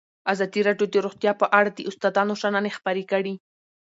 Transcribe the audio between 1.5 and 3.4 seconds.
اړه د استادانو شننې خپرې کړي.